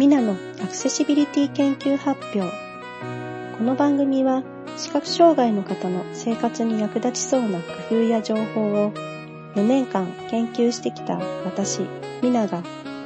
[0.00, 2.50] ミナのアクセシビリティ研究発表。
[3.58, 4.42] この番組は
[4.78, 8.92] 視覚障害の方の生活に役立ちそうな工夫や情報を
[9.56, 11.82] 4年間研究してきた私、
[12.22, 12.62] ミナが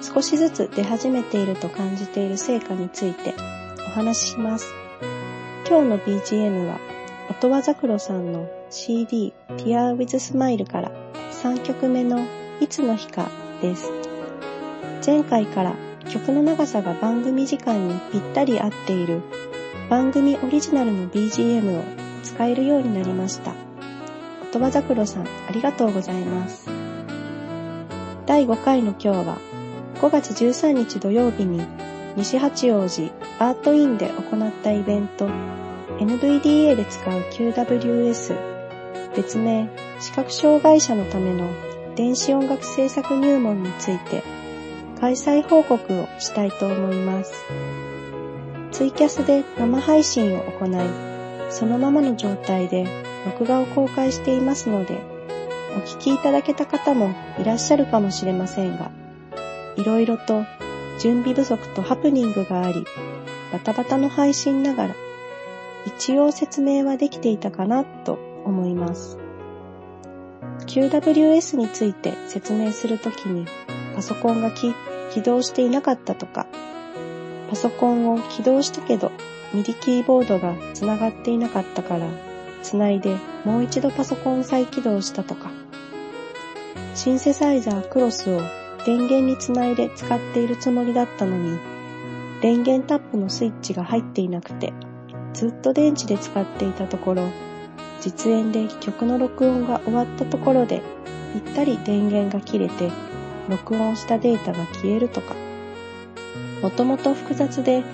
[0.00, 3.34] 少しずつ出始めていると感じている成果について
[3.84, 4.72] お話しします。
[5.68, 6.78] 今日の BGM は
[7.28, 10.92] 音羽桜さんの CD Tear with Smile から
[11.32, 12.24] 3曲目の
[12.60, 13.28] いつの日か
[13.60, 13.90] です。
[15.04, 19.22] 前回から曲の長さが番組時間にぴったり合っている
[19.90, 21.84] 番組オリジナルの BGM を
[22.22, 23.54] 使えるようになりました。
[24.50, 26.68] 音羽桜さんありがとうございます。
[28.26, 29.38] 第5回の今日は
[29.96, 31.64] 5月13日土曜日に
[32.16, 35.28] 西八王子アートインで行ったイベント
[35.98, 39.68] NVDA で使う QWS 別名
[40.00, 41.48] 視覚障害者のための
[41.94, 44.22] 電子音楽制作入門について
[45.00, 47.32] 開催報告をしたいと思います。
[48.72, 52.86] ツイキャスで生配信を行い、そのままの状態で
[53.26, 54.98] 録画を公開していますので、
[55.76, 58.90] お聞きいただけた方もいらっしゃるかもしれませんが、
[59.76, 60.44] いろいろと
[60.98, 62.86] 準備不足とハプニングがあり、
[63.52, 64.94] バタバタの配信ながら、
[65.86, 69.18] 一応説明はできていたかなと思います。
[70.66, 73.46] QWS について説明するときに
[73.96, 74.74] パソコンが起
[75.22, 76.46] 動していなかったとか、
[77.50, 79.10] パソコンを起動したけど
[79.52, 82.06] ミディキーボードがつながっていなかったから
[82.62, 85.50] つないでもう一度パソコン再起動したとか、
[86.94, 88.40] シンセサイザークロスを
[88.84, 91.58] 電源につないで使っているつもりだったのに、
[92.42, 94.72] 電源タップのスイッチが入っていなくて、
[95.32, 97.28] ずっと電池で使っていたところ、
[98.00, 100.82] 実演で曲の録音が終わったところで、
[101.32, 102.90] ぴったり電源が切れて、
[103.48, 105.34] 録音したデータが消えるとか、
[106.62, 107.84] もともと複雑で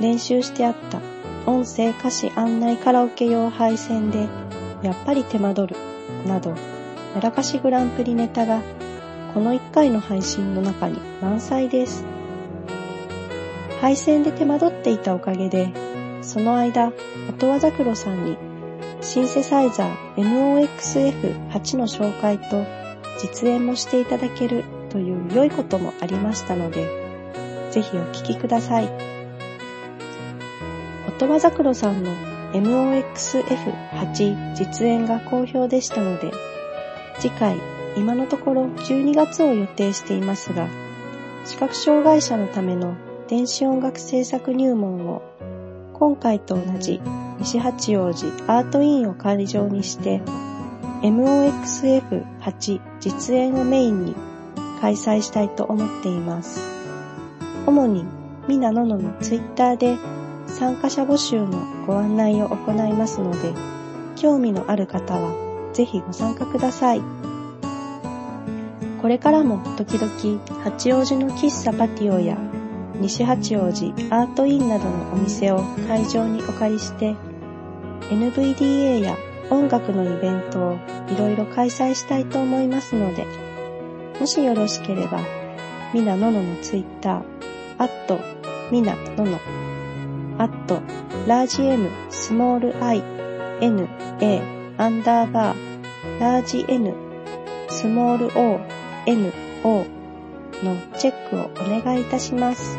[0.00, 1.00] 練習してあった
[1.46, 4.28] 音声歌詞案内カラオケ用配線で、
[4.82, 5.76] やっぱり手間取る、
[6.26, 6.50] など、
[7.14, 8.62] やらかしグランプリネタが、
[9.32, 12.04] この1回の配信の中に満載です。
[13.80, 15.72] 配線で手間取っていたおかげで、
[16.22, 16.92] その間、
[17.28, 18.36] 音羽桜さんに
[19.00, 22.64] シンセサイザー MOXF8 の紹介と
[23.20, 26.88] 実演もしていただけるという良いこともありましたので、
[27.70, 28.90] ぜひお聴きください。
[31.08, 32.12] 音羽桜さんの
[32.52, 36.32] MOXF8 実演が好評でしたので、
[37.18, 37.56] 次回、
[37.96, 40.68] 今のところ12月を予定していますが、
[41.44, 42.96] 視覚障害者のための
[43.28, 45.22] 電子音楽制作入門を
[45.94, 47.00] 今回と同じ
[47.38, 50.20] 西八王子アートインを会場にして
[51.02, 54.14] MOXF8 実演をメインに
[54.80, 56.60] 開催したいと思っています。
[57.66, 58.04] 主に
[58.48, 59.96] みなのののツイッターで
[60.46, 63.52] 参加者募集のご案内を行いますので、
[64.16, 67.02] 興味のある方はぜひご参加ください。
[69.02, 72.36] これからも時々八王子の喫茶パティオや
[73.00, 77.14] 西八王子アートインなどのお店を会場にお借りして
[78.10, 79.16] NVDA や
[79.50, 83.26] 音楽のイベントをいろいろ開催したいと思いますので
[84.20, 85.20] もしよろしければ
[85.92, 87.22] みなのののツイッター
[87.78, 88.18] アット
[88.70, 89.38] みなのの
[90.38, 90.80] アット
[91.26, 93.02] ラージ M スモール i
[93.60, 93.88] n
[94.20, 96.94] a アンダーバーラージ N
[97.68, 98.60] スモール o
[99.06, 99.32] n
[99.64, 99.84] o
[100.62, 102.78] のチェックをお願いいたします。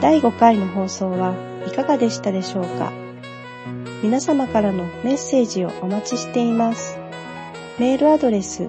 [0.00, 1.34] 第5回の放送は
[1.66, 2.92] いかがでしたでしょうか？
[4.02, 6.98] 皆様からのメッセージをお待ちしています。
[7.78, 8.68] メールアドレス